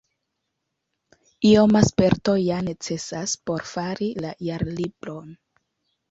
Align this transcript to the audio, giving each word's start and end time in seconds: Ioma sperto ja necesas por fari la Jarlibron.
Ioma 1.49 1.81
sperto 1.89 2.33
ja 2.43 2.55
necesas 2.67 3.35
por 3.49 3.65
fari 3.73 4.07
la 4.25 4.31
Jarlibron. 4.47 5.29